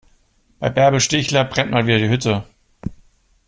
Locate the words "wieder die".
1.85-2.09